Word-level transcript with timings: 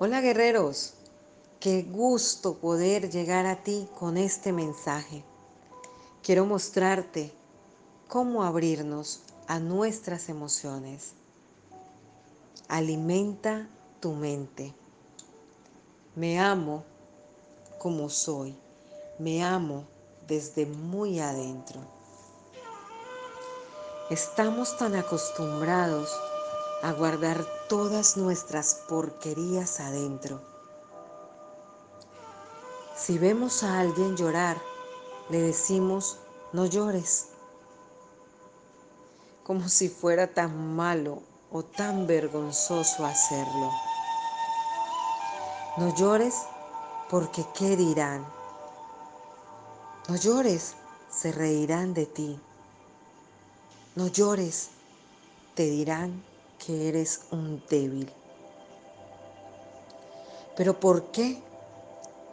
Hola 0.00 0.20
guerreros, 0.20 0.94
qué 1.58 1.82
gusto 1.82 2.54
poder 2.58 3.10
llegar 3.10 3.46
a 3.46 3.64
ti 3.64 3.88
con 3.98 4.16
este 4.16 4.52
mensaje. 4.52 5.24
Quiero 6.22 6.46
mostrarte 6.46 7.32
cómo 8.06 8.44
abrirnos 8.44 9.22
a 9.48 9.58
nuestras 9.58 10.28
emociones. 10.28 11.14
Alimenta 12.68 13.68
tu 13.98 14.12
mente. 14.12 14.72
Me 16.14 16.38
amo 16.38 16.84
como 17.80 18.08
soy. 18.08 18.56
Me 19.18 19.42
amo 19.42 19.82
desde 20.28 20.64
muy 20.64 21.18
adentro. 21.18 21.80
Estamos 24.10 24.78
tan 24.78 24.94
acostumbrados 24.94 26.08
a 26.82 26.92
guardar 26.92 27.44
todas 27.68 28.16
nuestras 28.16 28.74
porquerías 28.88 29.80
adentro. 29.80 30.40
Si 32.96 33.18
vemos 33.18 33.62
a 33.62 33.80
alguien 33.80 34.16
llorar, 34.16 34.60
le 35.28 35.40
decimos, 35.40 36.18
no 36.52 36.66
llores, 36.66 37.28
como 39.44 39.68
si 39.68 39.88
fuera 39.88 40.32
tan 40.34 40.76
malo 40.76 41.22
o 41.50 41.62
tan 41.62 42.06
vergonzoso 42.06 43.04
hacerlo. 43.04 43.70
No 45.76 45.94
llores 45.94 46.34
porque 47.10 47.44
¿qué 47.54 47.76
dirán? 47.76 48.26
No 50.08 50.16
llores, 50.16 50.74
se 51.10 51.32
reirán 51.32 51.94
de 51.94 52.06
ti. 52.06 52.40
No 53.96 54.06
llores, 54.08 54.68
te 55.54 55.64
dirán 55.64 56.22
que 56.64 56.88
eres 56.88 57.22
un 57.30 57.62
débil. 57.68 58.10
Pero 60.56 60.78
¿por 60.80 61.10
qué 61.12 61.40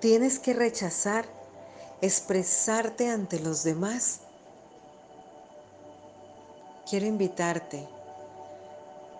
tienes 0.00 0.38
que 0.38 0.54
rechazar 0.54 1.26
expresarte 2.00 3.08
ante 3.08 3.38
los 3.40 3.64
demás? 3.64 4.20
Quiero 6.88 7.06
invitarte 7.06 7.88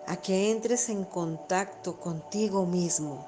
a 0.06 0.17
que 0.17 0.51
entres 0.51 0.89
en 0.89 1.05
contacto 1.05 1.98
contigo 1.98 2.67
mismo. 2.67 3.27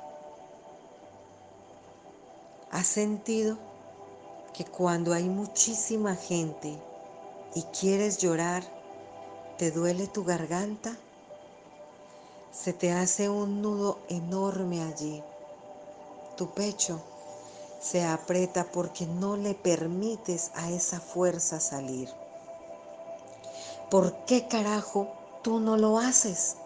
¿Has 2.70 2.86
sentido 2.86 3.56
que 4.52 4.64
cuando 4.64 5.12
hay 5.12 5.28
muchísima 5.28 6.14
gente 6.14 6.78
y 7.54 7.62
quieres 7.62 8.18
llorar, 8.18 8.62
te 9.56 9.70
duele 9.70 10.06
tu 10.06 10.24
garganta? 10.24 10.96
Se 12.56 12.72
te 12.72 12.90
hace 12.90 13.28
un 13.28 13.60
nudo 13.60 13.98
enorme 14.08 14.82
allí. 14.82 15.22
Tu 16.36 16.50
pecho 16.50 17.00
se 17.80 18.02
aprieta 18.02 18.72
porque 18.72 19.06
no 19.06 19.36
le 19.36 19.54
permites 19.54 20.50
a 20.54 20.70
esa 20.70 20.98
fuerza 20.98 21.60
salir. 21.60 22.08
¿Por 23.90 24.24
qué 24.24 24.48
carajo 24.48 25.08
tú 25.42 25.60
no 25.60 25.76
lo 25.76 25.98
haces? 25.98 26.56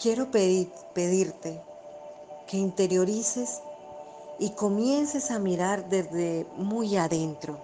Quiero 0.00 0.30
pedir, 0.30 0.72
pedirte 0.94 1.62
que 2.46 2.56
interiorices 2.56 3.60
y 4.38 4.50
comiences 4.50 5.30
a 5.30 5.38
mirar 5.38 5.88
desde 5.90 6.46
muy 6.56 6.96
adentro. 6.96 7.58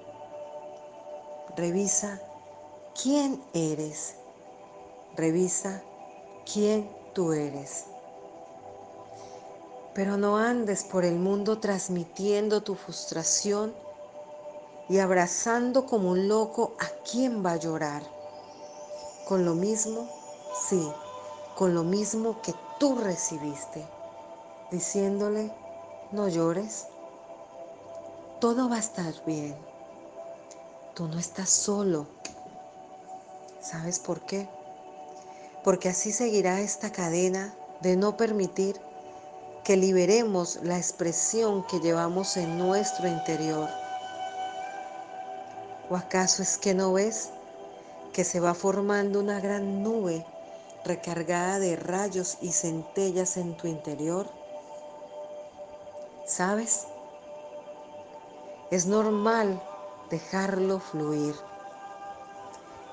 Revisa 1.57 2.21
quién 3.03 3.43
eres. 3.55 4.17
Revisa 5.17 5.83
quién 6.51 6.89
tú 7.15 7.33
eres. 7.33 7.87
Pero 9.95 10.17
no 10.17 10.39
andes 10.39 10.85
por 10.85 11.05
el 11.05 11.17
mundo 11.17 11.59
transmitiendo 11.59 12.63
tu 12.63 12.75
frustración 12.75 13.75
y 14.89 14.99
abrazando 14.99 15.87
como 15.87 16.11
un 16.11 16.29
loco 16.29 16.75
a 16.79 16.87
quien 17.11 17.45
va 17.45 17.53
a 17.53 17.57
llorar. 17.57 18.03
Con 19.29 19.45
lo 19.45 19.55
mismo, 19.55 20.09
sí, 20.69 20.91
con 21.57 21.75
lo 21.75 21.85
mismo 21.85 22.41
que 22.43 22.55
tú 22.79 22.97
recibiste, 22.97 23.87
diciéndole, 24.71 25.53
no 26.11 26.29
llores, 26.29 26.87
todo 28.41 28.69
va 28.69 28.77
a 28.77 28.81
estar 28.81 29.15
bien, 29.25 29.57
tú 30.95 31.07
no 31.07 31.19
estás 31.19 31.51
solo. 31.51 32.07
¿Sabes 33.61 34.01
por 34.01 34.21
qué? 34.23 34.49
Porque 35.65 35.89
así 35.89 36.13
seguirá 36.13 36.61
esta 36.61 36.91
cadena 36.91 37.55
de 37.81 37.97
no 37.97 38.17
permitir 38.17 38.81
que 39.65 39.77
liberemos 39.77 40.59
la 40.63 40.77
expresión 40.77 41.65
que 41.67 41.79
llevamos 41.79 42.37
en 42.37 42.59
nuestro 42.59 43.07
interior. 43.07 43.69
¿O 45.89 45.97
acaso 45.97 46.43
es 46.43 46.59
que 46.59 46.75
no 46.75 46.93
ves 46.95 47.31
que 48.13 48.25
se 48.25 48.41
va 48.41 48.55
formando 48.55 49.21
una 49.21 49.41
gran 49.41 49.83
nube 49.83 50.25
recargada 50.85 51.59
de 51.61 51.77
rayos 51.77 52.39
y 52.41 52.51
centellas 52.51 53.37
en 53.37 53.57
tu 53.57 53.69
interior? 53.69 54.27
¿Sabes? 56.27 56.87
Es 58.71 58.87
normal 58.87 59.63
dejarlo 60.11 60.81
fluir. 60.81 61.35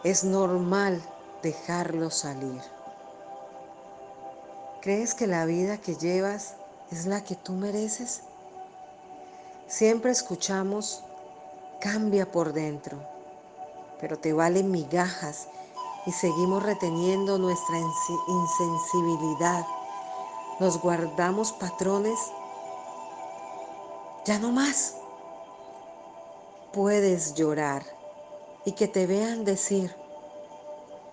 Es 0.04 0.24
normal 0.24 1.02
dejarlo 1.42 2.10
salir. 2.10 2.62
¿Crees 4.82 5.14
que 5.14 5.28
la 5.28 5.46
vida 5.46 5.78
que 5.78 5.96
llevas 5.96 6.56
es 6.92 7.06
la 7.06 7.24
que 7.24 7.36
tú 7.36 7.54
mereces? 7.54 8.22
Siempre 9.68 10.12
escuchamos, 10.12 11.04
cambia 11.82 12.32
por 12.32 12.54
dentro, 12.54 12.98
pero 14.00 14.18
te 14.18 14.34
valen 14.34 14.72
migajas 14.72 15.48
y 16.06 16.12
seguimos 16.12 16.64
reteniendo 16.64 17.38
nuestra 17.38 17.78
insensibilidad. 17.78 19.66
Nos 20.60 20.82
guardamos 20.82 21.52
patrones. 21.54 22.20
Ya 24.26 24.40
no 24.40 24.52
más. 24.52 24.96
Puedes 26.74 27.34
llorar 27.34 27.84
y 28.66 28.74
que 28.74 28.88
te 28.88 29.08
vean 29.08 29.46
decir, 29.46 29.96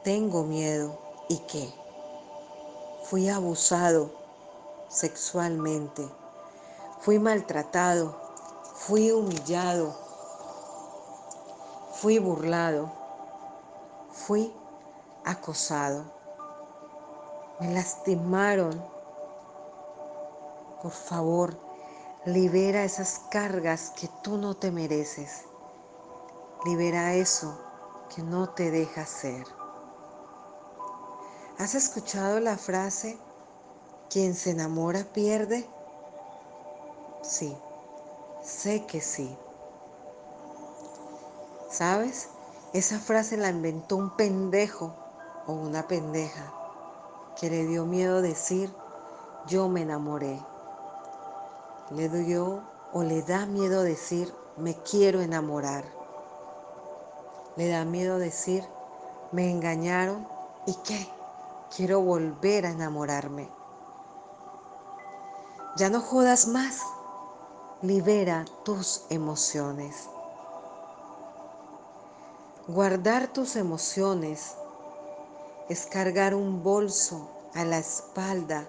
tengo 0.07 0.45
miedo 0.45 0.97
y 1.29 1.37
qué. 1.49 1.69
Fui 3.11 3.29
abusado 3.29 4.13
sexualmente. 4.87 6.09
Fui 7.01 7.19
maltratado. 7.19 8.17
Fui 8.77 9.11
humillado. 9.11 9.93
Fui 11.95 12.21
burlado. 12.21 12.89
Fui 14.13 14.55
acosado. 15.25 16.05
Me 17.59 17.75
lastimaron. 17.75 18.81
Por 20.83 20.93
favor, 20.93 21.59
libera 22.27 22.85
esas 22.85 23.23
cargas 23.29 23.91
que 23.91 24.09
tú 24.23 24.37
no 24.39 24.55
te 24.55 24.71
mereces. 24.71 25.47
Libera 26.65 27.15
eso 27.15 27.59
que 28.15 28.23
no 28.23 28.51
te 28.51 28.71
deja 28.71 29.05
ser. 29.05 29.66
¿Has 31.59 31.75
escuchado 31.75 32.39
la 32.39 32.59
frase, 32.59 33.19
quien 34.11 34.35
se 34.35 34.51
enamora 34.51 35.05
pierde? 35.05 35.67
Sí, 37.23 37.57
sé 38.43 38.85
que 38.85 39.01
sí. 39.01 39.35
¿Sabes? 41.71 42.29
Esa 42.75 42.99
frase 42.99 43.39
la 43.39 43.49
inventó 43.49 43.97
un 43.97 44.15
pendejo 44.17 44.95
o 45.47 45.55
una 45.55 45.89
pendeja 45.89 46.53
que 47.41 47.49
le 47.49 47.65
dio 47.65 47.87
miedo 47.87 48.21
decir, 48.21 48.71
yo 49.47 49.71
me 49.71 49.81
enamoré. 49.81 50.39
Le 51.89 52.11
dio 52.11 52.61
o 52.93 53.03
le 53.03 53.23
da 53.23 53.47
miedo 53.47 53.83
decir, 53.83 54.35
me 54.59 54.75
quiero 54.83 55.23
enamorar. 55.23 55.87
Le 57.57 57.69
da 57.69 57.87
miedo 57.87 58.19
decir, 58.19 58.63
me 59.33 59.51
engañaron 59.51 60.29
y 60.67 60.75
qué. 60.85 61.16
Quiero 61.75 62.01
volver 62.01 62.65
a 62.65 62.71
enamorarme. 62.71 63.51
Ya 65.77 65.91
no 65.91 66.01
jodas 66.01 66.47
más. 66.47 66.81
Libera 67.83 68.45
tus 68.65 69.03
emociones. 69.11 70.09
Guardar 72.69 73.29
tus 73.29 73.57
emociones 73.57 74.55
es 75.69 75.87
cargar 75.87 76.35
un 76.35 76.63
bolso 76.63 77.29
a 77.55 77.65
la 77.65 77.79
espalda 77.79 78.67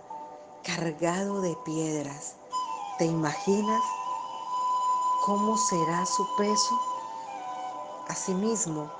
cargado 0.63 1.41
de 1.41 1.55
piedras. 1.65 2.35
¿Te 2.97 3.05
imaginas 3.05 3.81
cómo 5.25 5.55
será 5.55 6.05
su 6.05 6.27
peso? 6.37 6.79
Asimismo, 8.09 8.91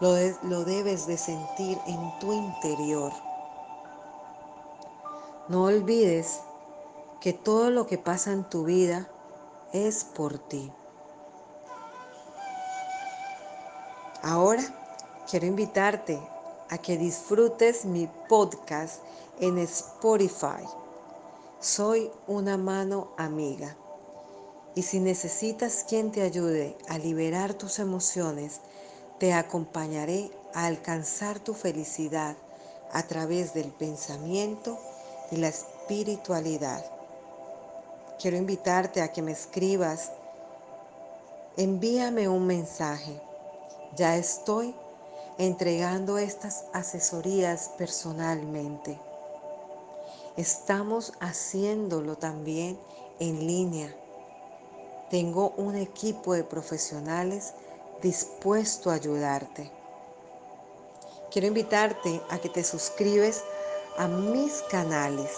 lo, 0.00 0.16
lo 0.42 0.64
debes 0.64 1.06
de 1.06 1.16
sentir 1.16 1.78
en 1.86 2.18
tu 2.18 2.32
interior. 2.32 3.12
No 5.52 5.64
olvides 5.64 6.40
que 7.20 7.34
todo 7.34 7.68
lo 7.68 7.86
que 7.86 7.98
pasa 7.98 8.32
en 8.32 8.42
tu 8.42 8.64
vida 8.64 9.10
es 9.74 10.02
por 10.02 10.38
ti. 10.38 10.72
Ahora 14.22 14.62
quiero 15.28 15.44
invitarte 15.44 16.18
a 16.70 16.78
que 16.78 16.96
disfrutes 16.96 17.84
mi 17.84 18.08
podcast 18.30 19.02
en 19.40 19.58
Spotify. 19.58 20.64
Soy 21.60 22.10
una 22.26 22.56
mano 22.56 23.12
amiga. 23.18 23.76
Y 24.74 24.84
si 24.84 25.00
necesitas 25.00 25.84
quien 25.86 26.12
te 26.12 26.22
ayude 26.22 26.78
a 26.88 26.96
liberar 26.96 27.52
tus 27.52 27.78
emociones, 27.78 28.62
te 29.18 29.34
acompañaré 29.34 30.30
a 30.54 30.64
alcanzar 30.64 31.40
tu 31.40 31.52
felicidad 31.52 32.38
a 32.90 33.02
través 33.02 33.52
del 33.52 33.70
pensamiento 33.70 34.78
y 35.30 35.36
la 35.36 35.48
espiritualidad. 35.48 36.84
Quiero 38.20 38.36
invitarte 38.36 39.02
a 39.02 39.12
que 39.12 39.22
me 39.22 39.32
escribas, 39.32 40.12
envíame 41.56 42.28
un 42.28 42.46
mensaje 42.46 43.20
ya 43.94 44.16
estoy 44.16 44.74
entregando 45.36 46.16
estas 46.16 46.64
asesorías 46.72 47.70
personalmente. 47.76 48.98
Estamos 50.38 51.12
haciéndolo 51.20 52.16
también 52.16 52.78
en 53.18 53.46
línea. 53.46 53.94
Tengo 55.10 55.50
un 55.58 55.76
equipo 55.76 56.32
de 56.32 56.42
profesionales 56.42 57.52
dispuesto 58.00 58.90
a 58.90 58.94
ayudarte. 58.94 59.70
Quiero 61.30 61.48
invitarte 61.48 62.22
a 62.30 62.38
que 62.38 62.48
te 62.48 62.64
suscribes 62.64 63.44
a 63.98 64.08
mis 64.08 64.62
canales. 64.70 65.30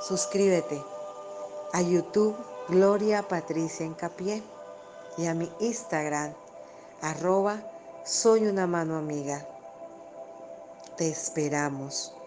Suscríbete 0.00 0.82
a 1.72 1.82
YouTube 1.82 2.36
Gloria 2.68 3.22
Patricia 3.22 3.86
Encapié 3.86 4.42
y 5.16 5.26
a 5.26 5.34
mi 5.34 5.50
Instagram 5.60 6.34
arroba 7.02 7.62
soy 8.04 8.46
una 8.46 8.66
mano 8.66 8.96
amiga. 8.96 9.46
Te 10.96 11.08
esperamos. 11.08 12.17